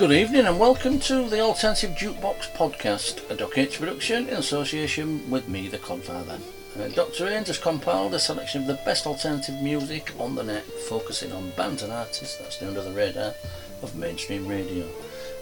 [0.00, 5.30] Good evening and welcome to the Alternative Jukebox Podcast, a Doc H production in association
[5.30, 6.40] with me, the Codfather.
[6.80, 7.26] Uh, Dr.
[7.26, 11.50] Ains has compiled a selection of the best alternative music on the net, focusing on
[11.50, 13.34] bands and artists that's under the radar
[13.82, 14.88] of mainstream radio.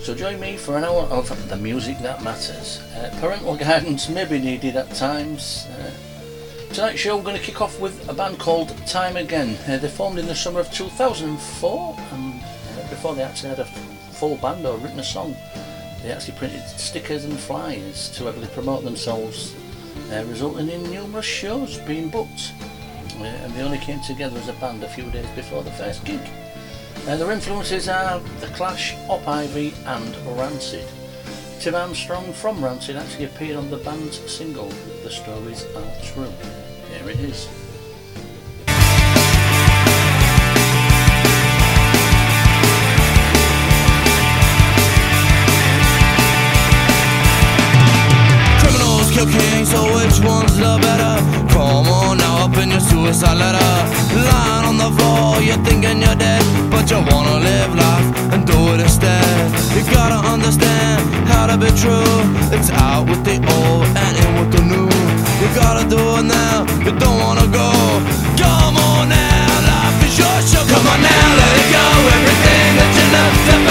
[0.00, 2.78] So join me for an hour of the music that matters.
[2.94, 5.66] Uh, parental guidance may be needed at times.
[5.66, 5.90] Uh,
[6.72, 9.56] tonight's show we're going to kick off with a band called Time Again.
[9.66, 13.64] Uh, they formed in the summer of 2004 and uh, before they actually had a
[13.64, 15.34] full band or written a song
[16.02, 19.54] they actually printed stickers and flyers to heavily promote themselves
[20.12, 22.52] uh, resulting in numerous shows being booked.
[23.18, 26.04] Uh, and they only came together as a band a few days before the first
[26.04, 26.20] gig.
[27.06, 30.86] Uh, their influences are The Clash, Op Ivy and Rancid.
[31.58, 34.68] Tim Armstrong from Rancid actually appeared on the band's single,
[35.02, 36.32] The Stories Are True.
[36.92, 37.48] Here it is.
[49.18, 51.18] So which one's the better?
[51.50, 53.70] Come on now, up in your suicide letter.
[54.14, 58.74] Lying on the floor, you're thinking you're dead, but you wanna live life and do
[58.74, 59.50] it instead.
[59.74, 62.14] You gotta understand how to be true.
[62.54, 64.88] It's out with the old and in with the new.
[65.42, 67.70] You gotta do it now, you don't wanna go.
[68.38, 70.62] Come on now, life is your show.
[70.62, 71.86] Come on now, let it go.
[72.16, 73.67] Everything that you love,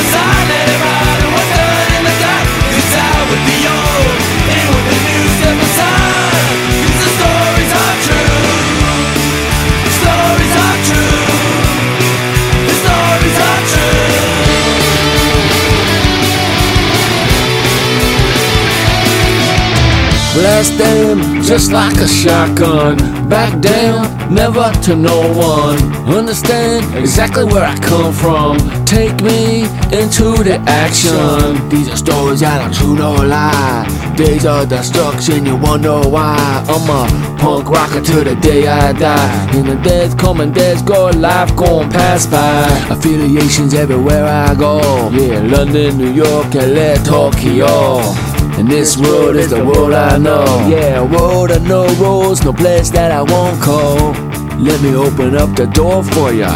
[20.77, 22.97] Them just like a shotgun.
[23.27, 25.77] Back down, never to no one.
[26.07, 28.57] Understand exactly where I come from.
[28.85, 31.67] Take me into the action.
[31.69, 34.13] These are stories that are true, no lie.
[34.15, 36.63] Days of destruction, you wonder why.
[36.67, 39.57] I'm a punk rocker to the day I die.
[39.57, 42.67] In the days coming, days go, life gon' pass by.
[42.93, 45.09] Affiliations everywhere I go.
[45.11, 48.26] Yeah, London, New York, LA, Tokyo.
[48.57, 50.43] And this world is the world I know.
[50.67, 54.17] Yeah, a world of no rules, no place that I won't call.
[54.57, 56.49] Let me open up the door for ya.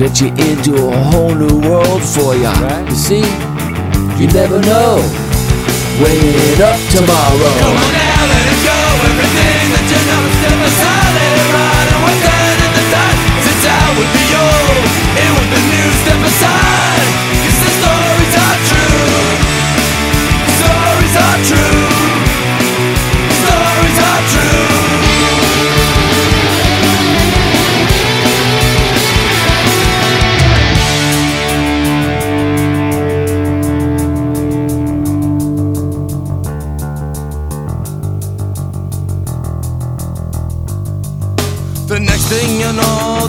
[0.00, 2.48] Let you into a whole new world for ya.
[2.88, 3.24] You see,
[4.16, 5.04] you never know.
[6.00, 7.52] Wait up tomorrow.
[7.60, 8.80] Come on now, let it go.
[9.04, 11.88] Everything that you know, step aside, let it ride.
[11.92, 14.84] And what's done in the dark, sits out with the old,
[15.20, 15.88] in with the new.
[16.08, 17.08] Step aside,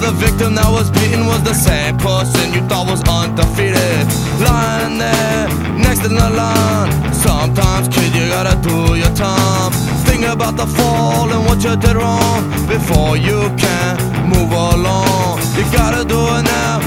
[0.06, 4.06] the victim that was beaten was the same person you thought was undefeated.
[4.38, 5.50] Lying there,
[5.82, 6.94] next in the line.
[7.10, 9.74] Sometimes, kid, you gotta do your time.
[10.06, 13.98] Think about the fall and what you did wrong before you can
[14.30, 15.42] move along.
[15.58, 16.85] You gotta do it now,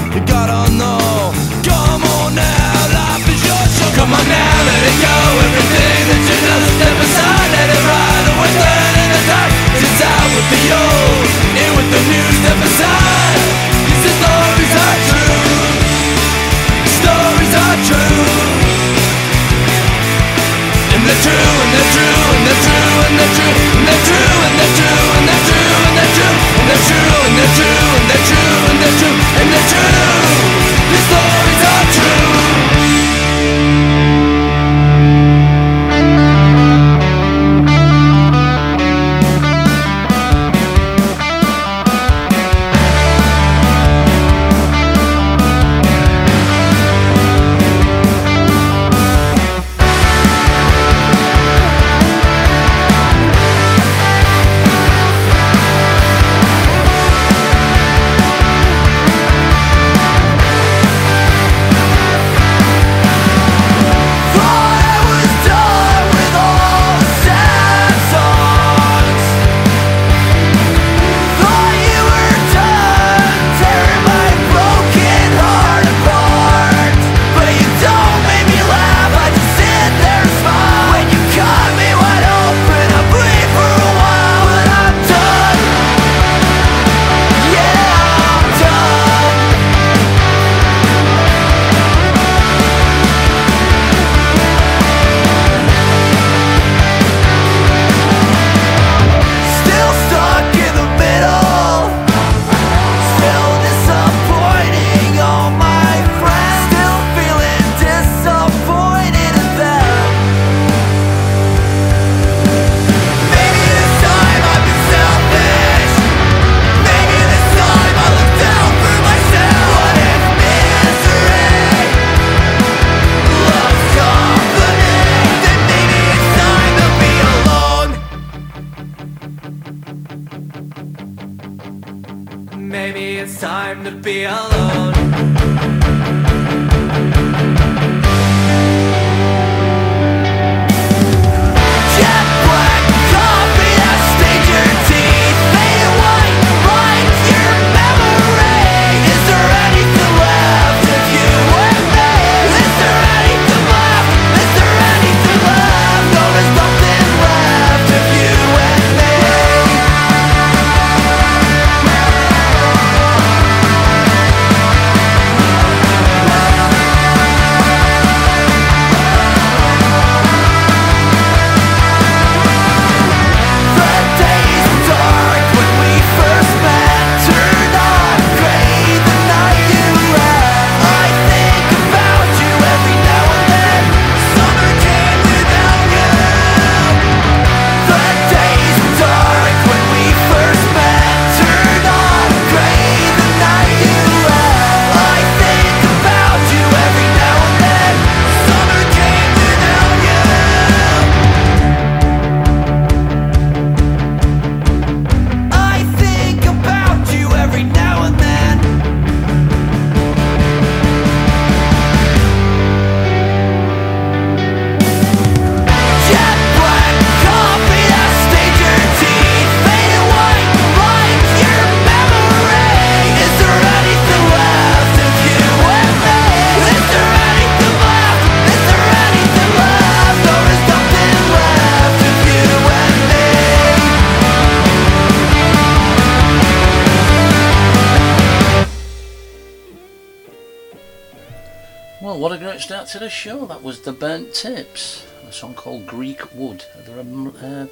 [242.59, 243.45] What a to the show.
[243.45, 246.65] That was The Burnt Tapes, a song called Greek Wood.
[246.85, 247.67] They're a, uh,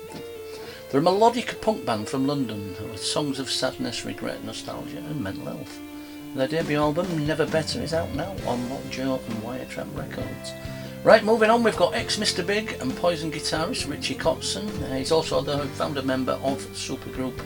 [0.89, 5.47] they're a melodic punk band from London with songs of sadness, regret, nostalgia, and mental
[5.47, 5.77] health.
[6.35, 10.53] Their debut album, Never Better, is out now on Lockjaw and Wiretap Records.
[11.03, 12.47] Right, moving on, we've got ex Mr.
[12.47, 14.69] Big and Poison guitarist Richie Kotzen.
[14.83, 17.37] Uh, he's also the founder member of supergroup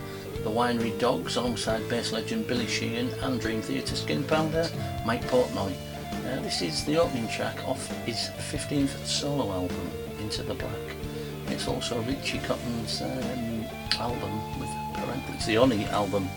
[0.44, 4.69] The Winery Dogs, alongside bass legend Billy Sheehan and Dream Theatre skin pounder
[5.07, 5.73] Mike Portnoy.
[6.31, 9.92] Uh, this is the opening track off his 15th solo album,
[10.22, 10.95] Into the Black.
[11.48, 13.66] It's also Richie Kotzen's um,
[14.00, 15.35] album with parental.
[15.35, 16.30] It's the only album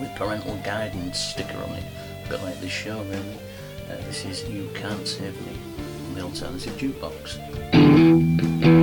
[0.00, 1.84] with parental guidance sticker on it.
[2.24, 3.38] A bit like this show, really.
[3.88, 5.56] Uh, this is You Can't Save Me
[6.08, 8.82] on the Alternative Jukebox.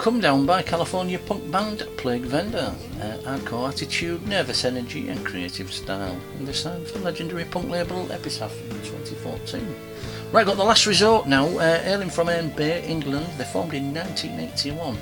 [0.00, 2.74] Come down by California punk band Plague Vendor.
[3.02, 6.18] Uh, hardcore attitude, nervous energy, and creative style.
[6.38, 9.76] And they signed for legendary punk label Epitaph in 2014.
[10.32, 11.44] Right, got the last resort now.
[11.48, 14.96] Uh, hailing from Herne Bay, England, they formed in 1981.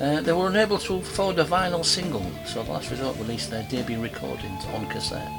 [0.00, 3.64] Uh, they were unable to afford a vinyl single, so the last resort released their
[3.64, 5.30] debut recordings on cassette.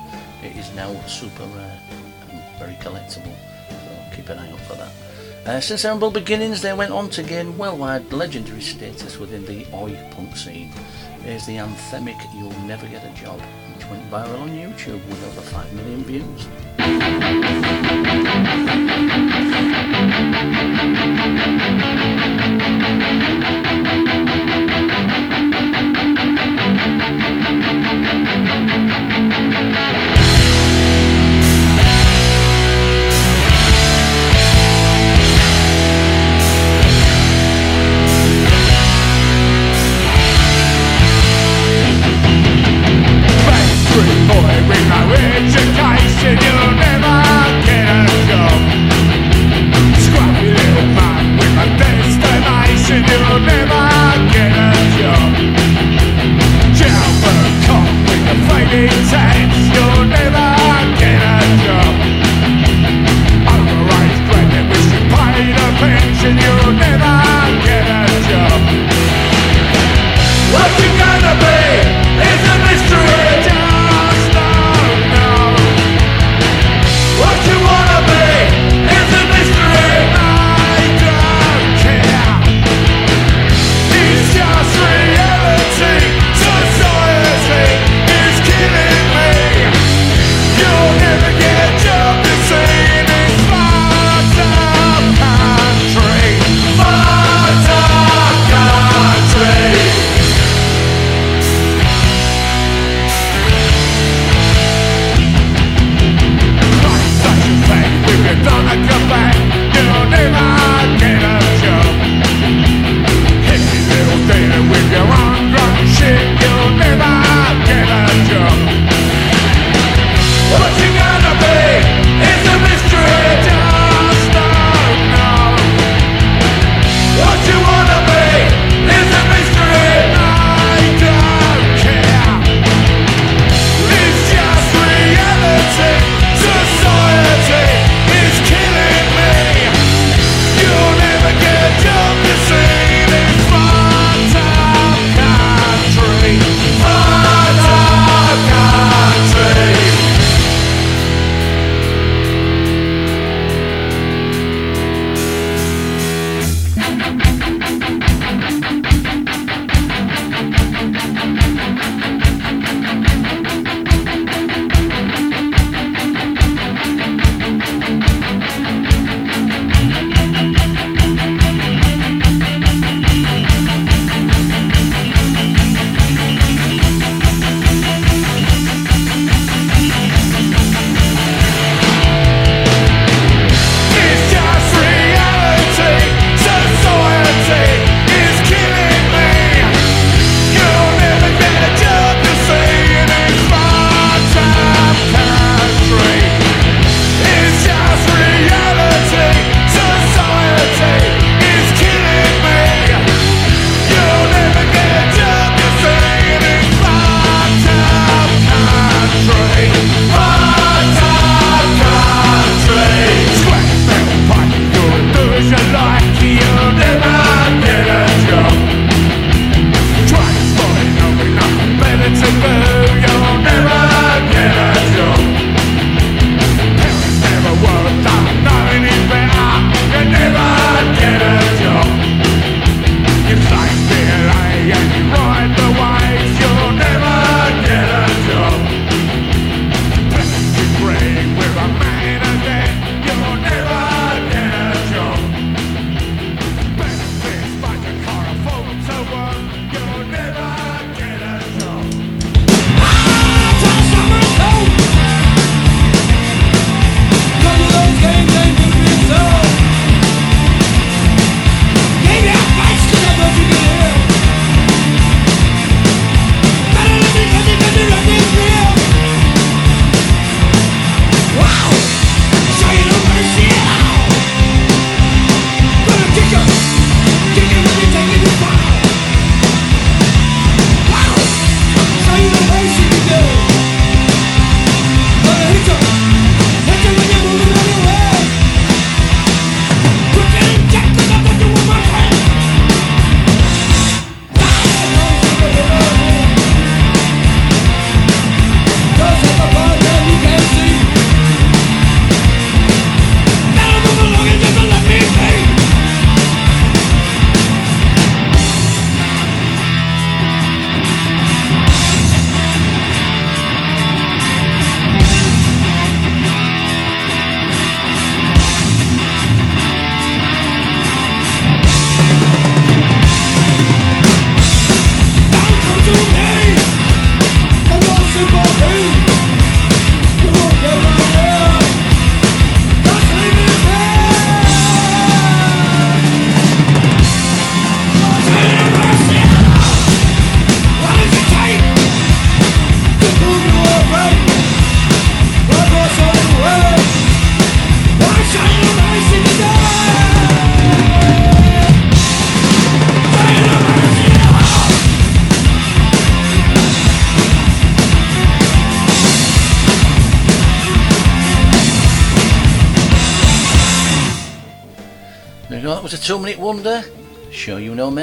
[0.43, 1.81] It is now super rare
[2.29, 3.33] and very collectible,
[3.67, 4.91] so keep an eye out for that.
[5.45, 9.65] Uh, since their humble beginnings, they went on to gain worldwide legendary status within the
[9.73, 10.71] Oi punk scene.
[11.23, 13.41] Here's the anthemic You'll Never Get a Job,
[13.75, 16.47] which went viral on YouTube with over 5 million views.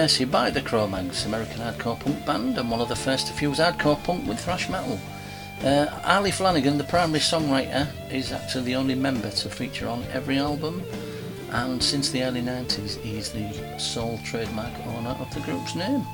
[0.09, 3.59] Mercy by the Cro-Mags, American hardcore punk band and one of the first to fuse
[3.59, 4.99] hardcore punk with thrash metal.
[5.63, 10.39] Uh, Harley Flanagan, the primary songwriter, is actually the only member to feature on every
[10.39, 10.83] album
[11.51, 16.07] and since the early 90s he's the sole trademark owner of the group's name.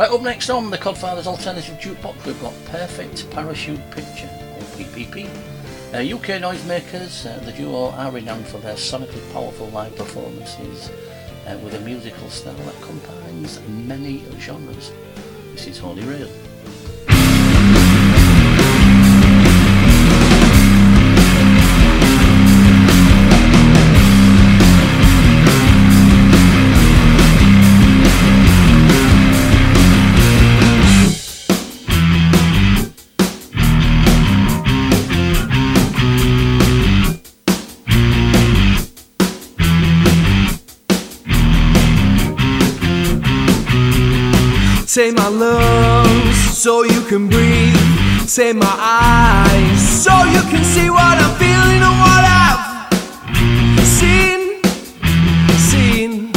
[0.00, 5.26] Right, up next on the Codfathers Alternative Jukebox we've got Perfect Parachute Picture, or PPP.
[5.92, 10.90] Uh, UK noisemakers, uh, the duo are renowned for their sonically powerful live performances
[11.46, 12.80] uh, with a musical style that
[13.32, 14.92] combines many genres.
[15.52, 16.51] This is Holy Rail.
[46.62, 47.74] So you can breathe.
[48.32, 52.92] Take my eyes so you can see what I'm feeling and what I've
[53.98, 54.62] seen.
[55.70, 56.30] Seen.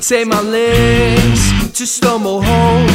[0.00, 2.86] Take my legs to stumble home.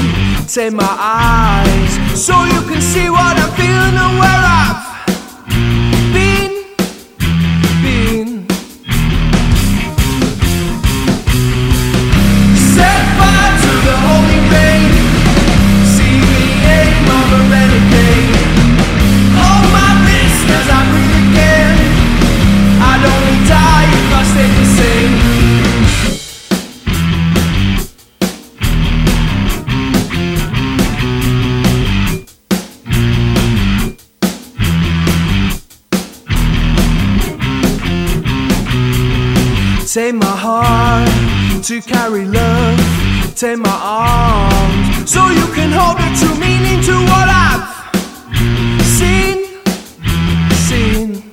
[0.48, 4.85] Take my eyes so you can see what I'm feeling and where I've
[41.82, 43.36] to carry love.
[43.36, 47.66] Take my arms so you can hold the true meaning to what I've
[48.98, 49.38] seen.
[50.68, 51.32] Seen.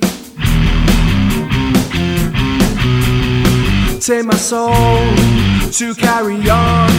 [4.00, 4.74] Take my soul
[5.78, 6.90] to carry on.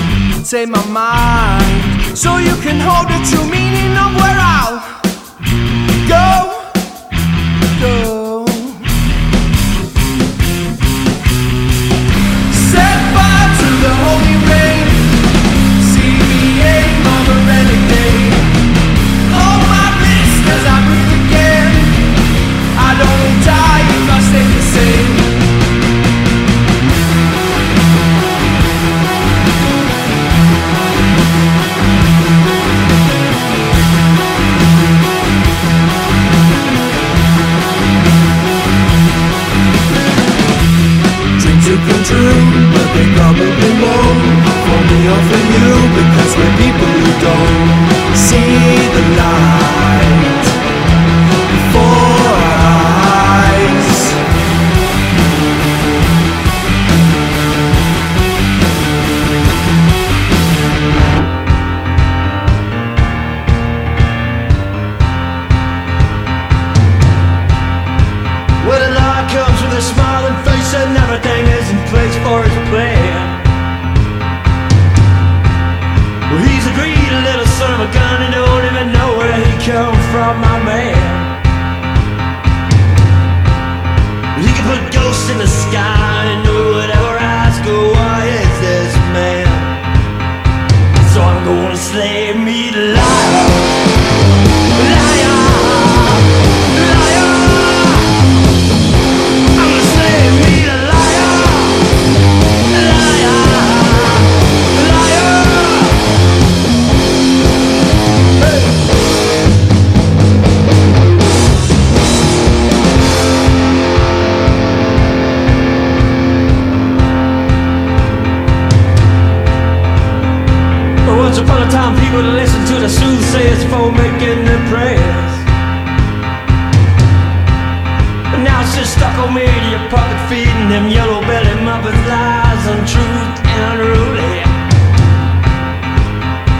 [0.45, 4.79] Take my mind so you can hold the true meaning of where I'll
[6.07, 6.27] go.
[7.81, 8.22] Go.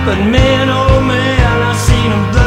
[0.06, 2.43] But man, oh man, I seen a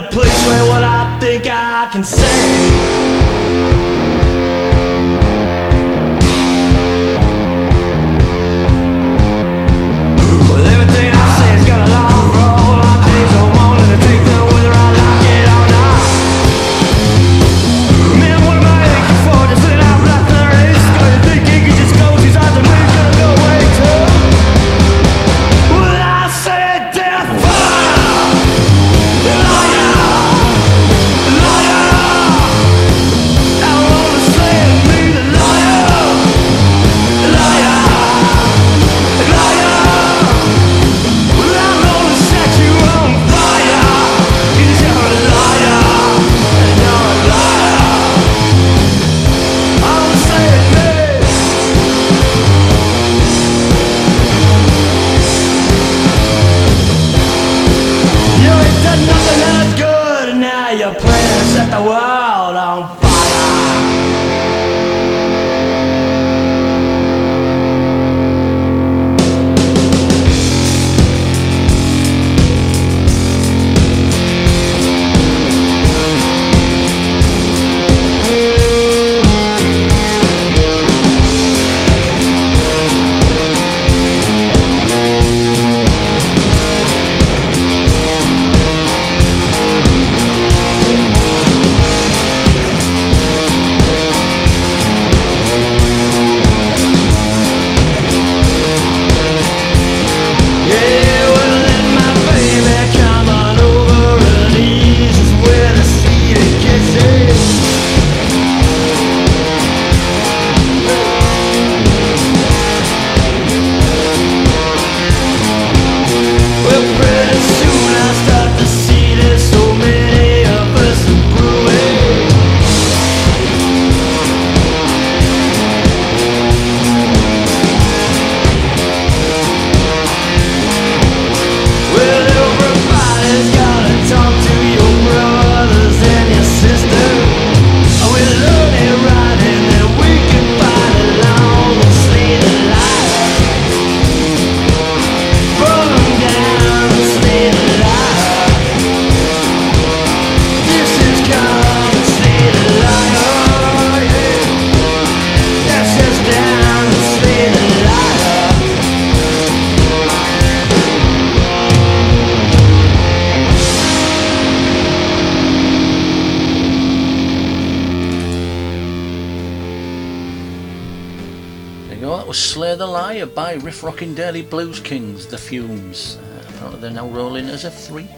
[0.00, 2.79] a place where what I think I can say.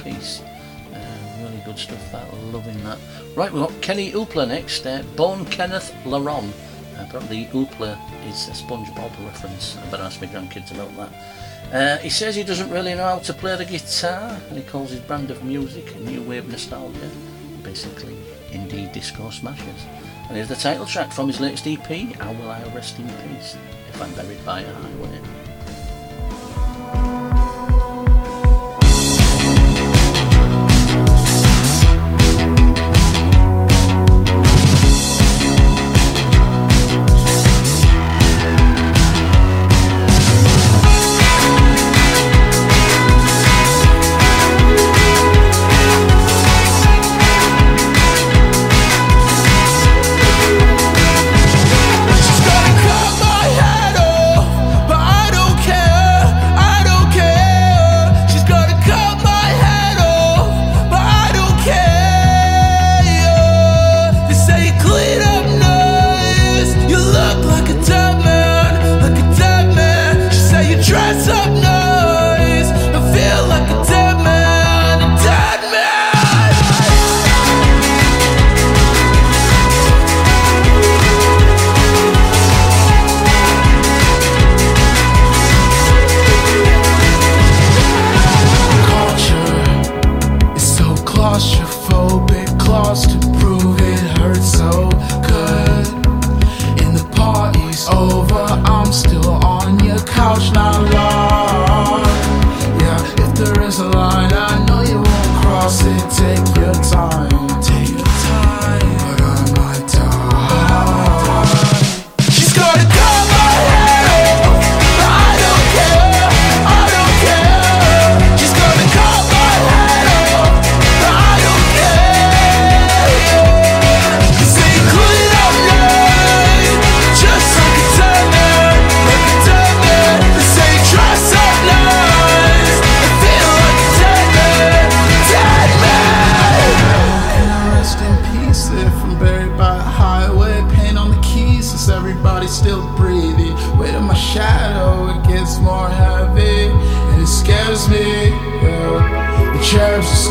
[0.05, 0.43] piece.
[0.95, 2.99] Uh, really good stuff that, loving that.
[3.35, 6.51] Right, we've got Kenny Hoopla next, uh, born Kenneth Laron.
[7.29, 9.77] the Oopler is a SpongeBob reference.
[9.79, 11.43] I better ask my grandkids about that.
[11.73, 14.91] Uh, he says he doesn't really know how to play the guitar and he calls
[14.91, 17.11] his brand of music New Wave Nostalgia,
[17.63, 18.15] basically
[18.51, 19.87] Indie Disco Smashers.
[20.29, 23.57] And here's the title track from his latest EP, How Will I Rest in Peace
[23.89, 25.52] If I'm Buried by a Highway.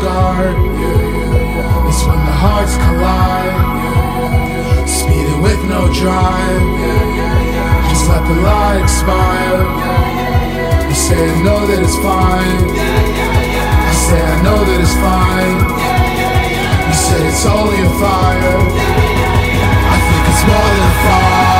[0.02, 0.56] start.
[1.88, 3.54] It's when the hearts collide.
[4.88, 6.66] Speeding with no drive.
[7.88, 9.62] Just let the light expire.
[10.88, 12.62] You say I know that it's fine.
[13.90, 15.58] I say I know that it's fine.
[16.88, 18.58] You say it's only a fire.
[19.92, 21.51] I think it's more than a fire.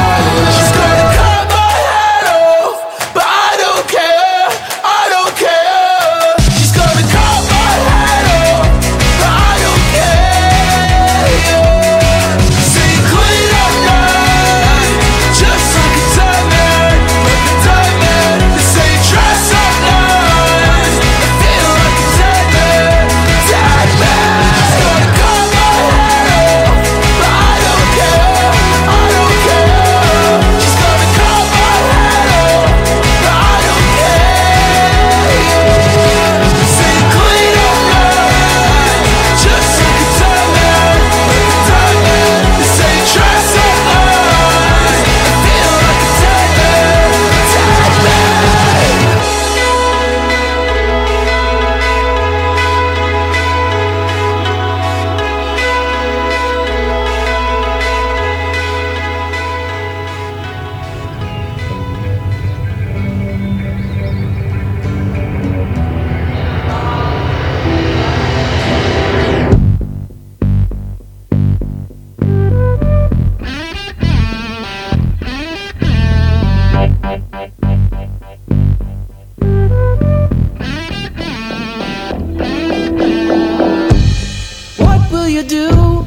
[85.43, 86.07] do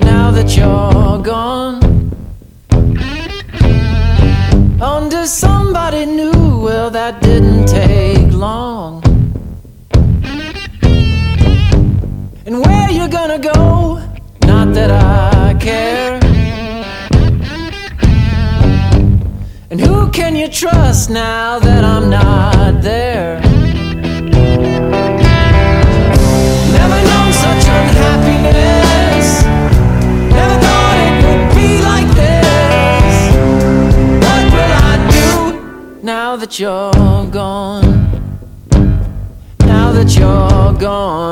[0.00, 1.82] now that you're gone.
[4.80, 9.02] Under somebody new, well, that didn't take long.
[12.46, 14.02] And where you gonna go?
[14.46, 16.20] Not that I care.
[19.70, 23.43] And who can you trust now that I'm not there?
[36.54, 37.82] that you're gone,
[39.58, 41.23] now that you're gone.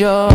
[0.00, 0.31] your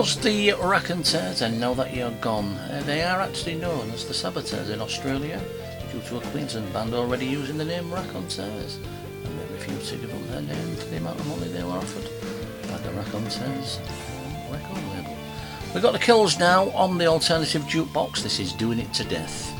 [0.00, 4.14] was the Raconteurs, and now that you're gone, uh, they are actually known as the
[4.14, 5.38] Saboteurs in Australia
[5.92, 8.78] due to a Queensland band already using the name Raconteurs,
[9.24, 11.72] and they refused to give up their name for the amount of money they were
[11.72, 12.08] offered
[12.70, 13.78] by the Raconteurs
[14.50, 15.14] record label.
[15.74, 18.22] We've got the Kills now on the alternative jukebox.
[18.22, 19.59] This is Doing It to Death.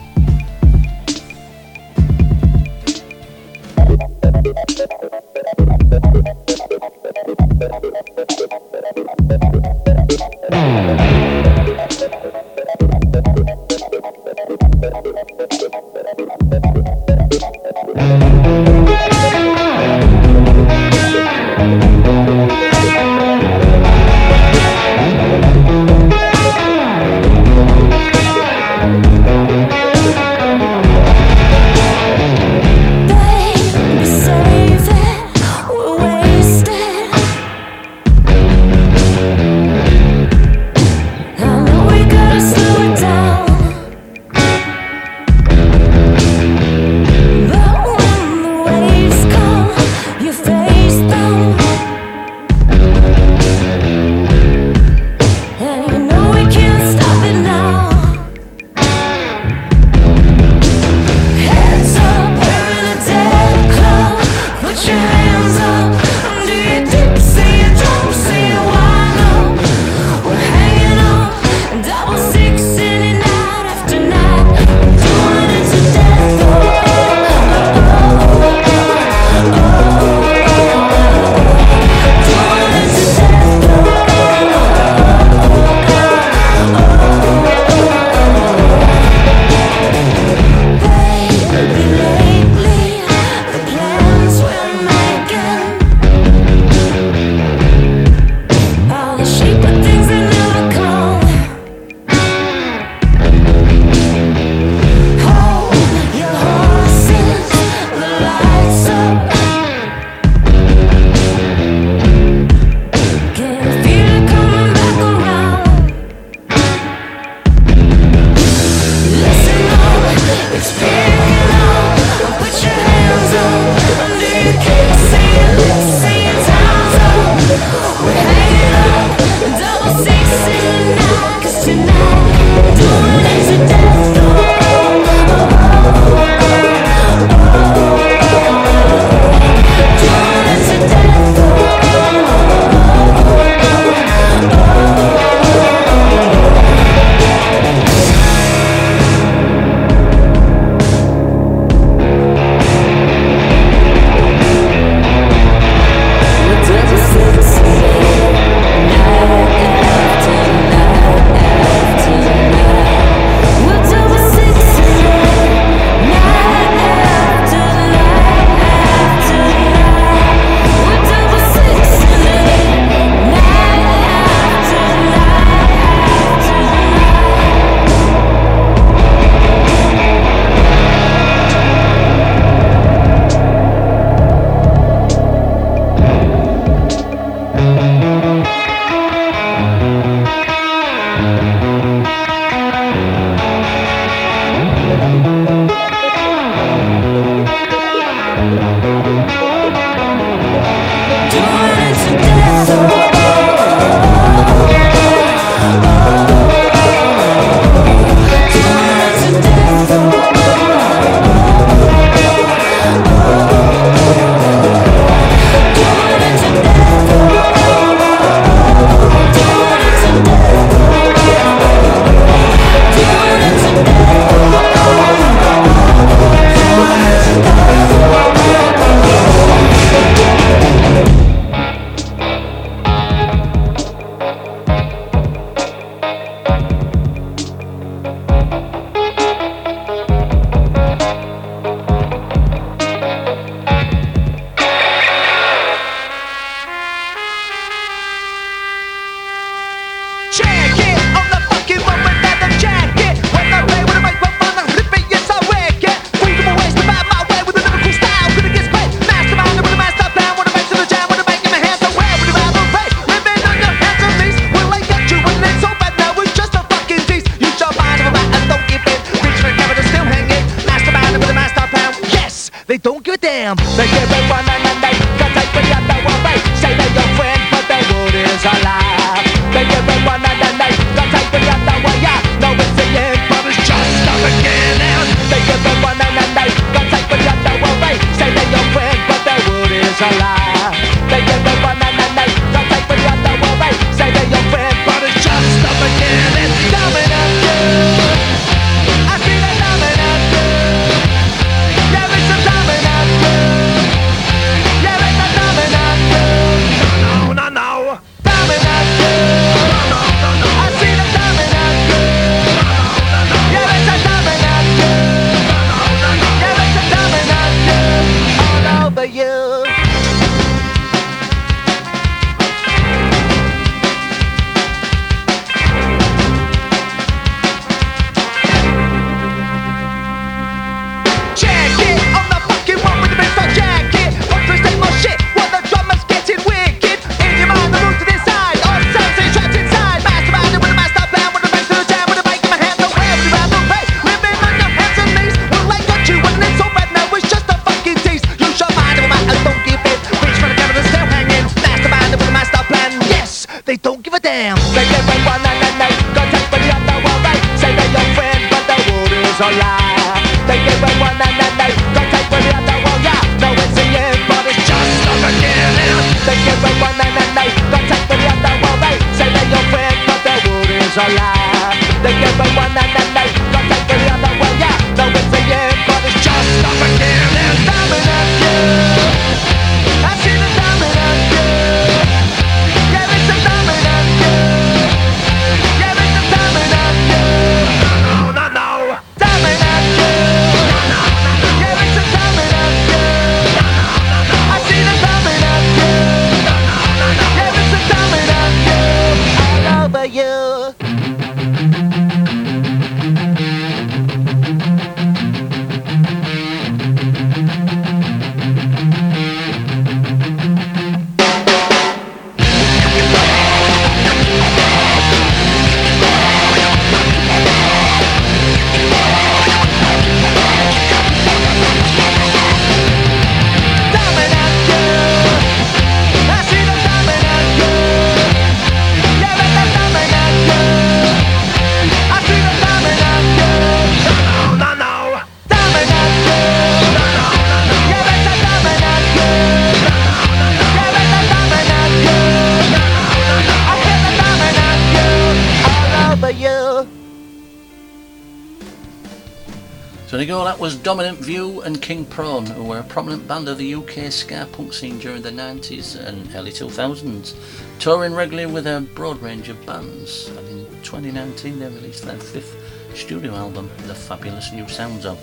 [453.41, 457.34] founder of the UK ska punk scene during the 90s and early 2000s,
[457.78, 460.28] touring regularly with a broad range of bands.
[460.28, 462.55] And in 2019, they released their fifth
[462.95, 465.18] studio album, The Fabulous New Sounds of.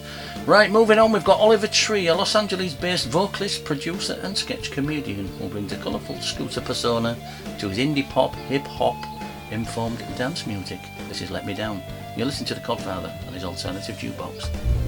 [0.47, 4.72] Right, moving on, we've got Oliver Tree, a Los Angeles based vocalist, producer, and sketch
[4.72, 7.15] comedian who brings a colourful scooter persona
[7.59, 8.97] to his indie pop, hip hop,
[9.51, 10.80] informed dance music.
[11.07, 11.84] This is Let Me Down.
[12.15, 14.87] You listen to The Codfather and his alternative jukebox.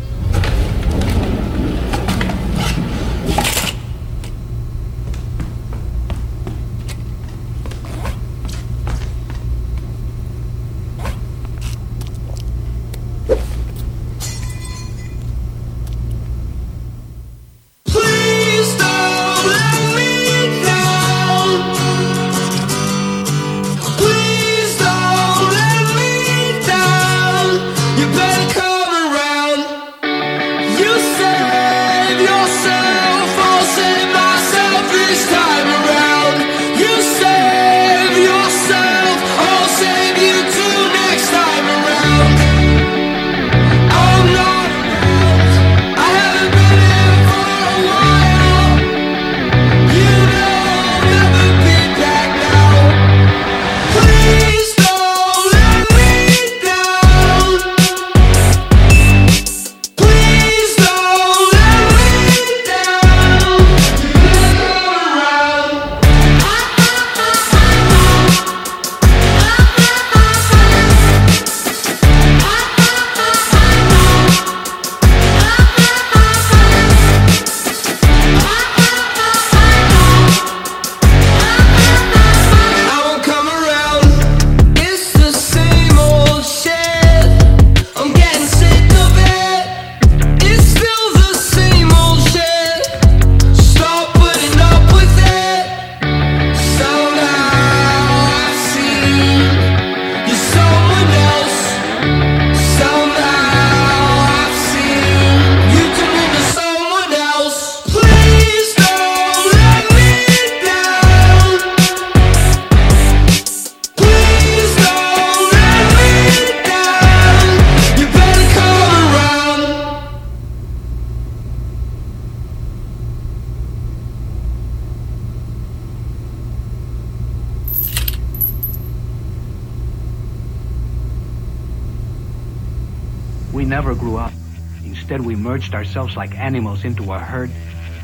[135.59, 137.51] merged ourselves like animals into a herd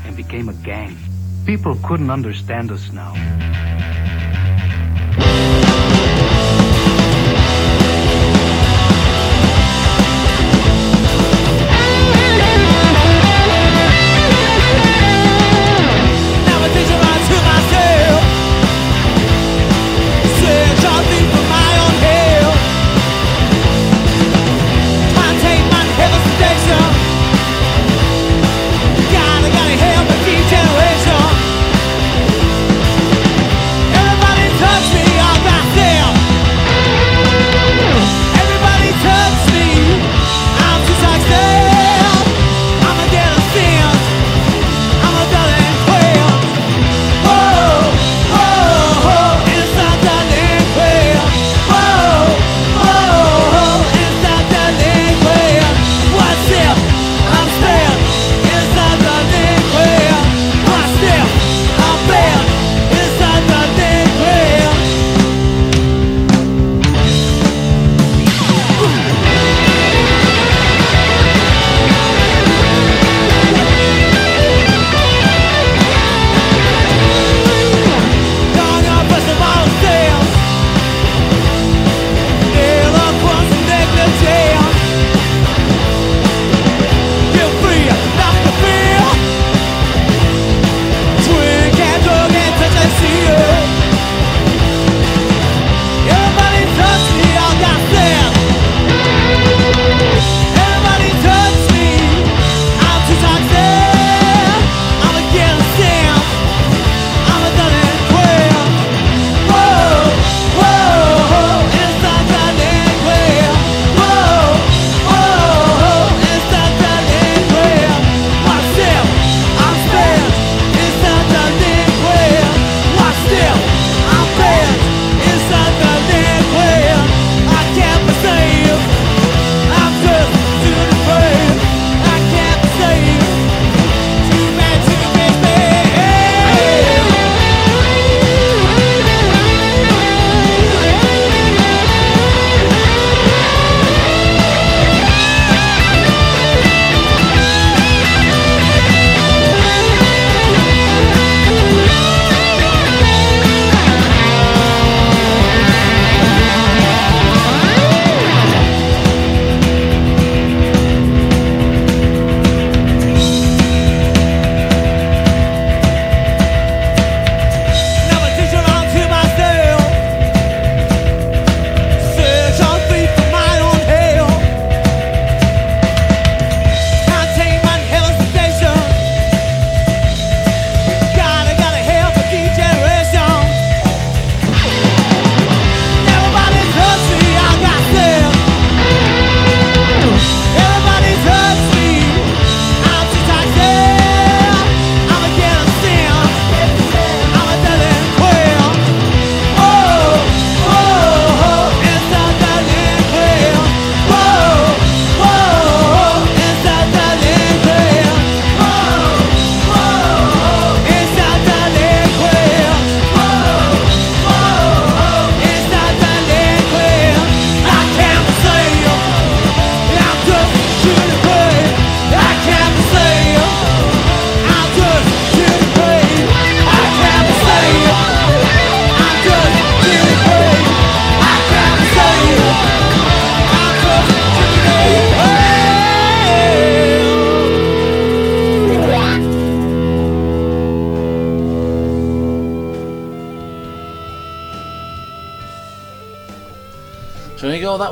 [0.04, 0.94] and became a gang.
[1.46, 3.95] People couldn't understand us now.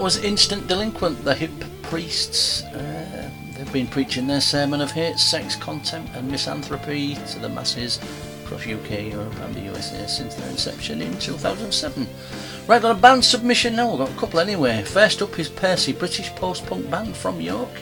[0.04, 1.50] was Instant Delinquent, the hip
[1.80, 2.62] priests.
[2.64, 7.98] Uh, they've been preaching their sermon of hate, sex, contempt, and misanthropy to the masses
[8.44, 12.06] across UK, Europe, and the USA since their inception in 2007.
[12.66, 13.88] Right, got a band submission now.
[13.88, 14.82] We've got a couple anyway.
[14.82, 17.72] First up is Percy, British post punk band from York.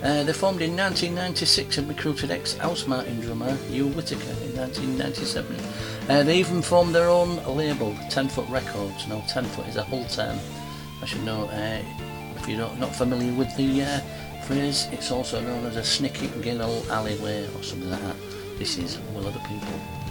[0.00, 5.56] Uh, they formed in 1996 and recruited ex Housemartin drummer Hugh Whitaker in 1997.
[6.08, 9.08] Uh, they even formed their own label, 10 Foot Records.
[9.08, 10.38] Now, 10 Foot is a whole term.
[11.04, 11.82] I should know, uh,
[12.34, 14.00] if you're not familiar with the uh,
[14.46, 18.16] phrase, it's also known as a snicket ginnel alleyway or something like that.
[18.58, 20.03] This is Will Other People.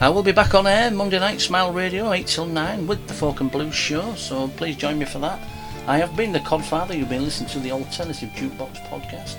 [0.00, 3.14] I will be back on air Monday night, Smile Radio, 8 till 9, with the
[3.14, 4.16] Folk and Blues show.
[4.16, 5.38] So, please join me for that.
[5.86, 6.98] I have been the Codfather.
[6.98, 9.36] You've been listening to the Alternative Jukebox podcast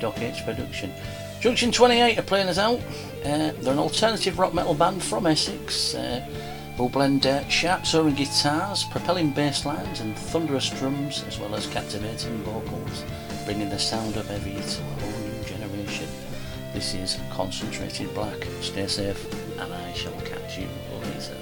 [0.00, 0.92] Doc H production.
[1.40, 2.80] Junction 28 are playing us out.
[3.24, 6.20] Uh, they're an alternative rock metal band from Essex uh,
[6.76, 11.66] who blend uh, sharp soaring guitars, propelling bass lines, and thunderous drums, as well as
[11.66, 13.04] captivating vocals,
[13.44, 16.08] bringing the sound of heavy to a whole new generation.
[16.72, 18.46] This is Concentrated Black.
[18.60, 20.68] Stay safe, and I shall catch you
[21.02, 21.39] later.